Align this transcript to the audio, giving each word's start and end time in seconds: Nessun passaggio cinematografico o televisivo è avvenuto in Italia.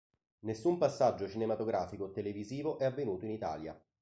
Nessun 0.45 0.79
passaggio 0.79 1.27
cinematografico 1.27 2.05
o 2.05 2.11
televisivo 2.11 2.79
è 2.79 2.85
avvenuto 2.85 3.25
in 3.25 3.31
Italia. 3.33 3.79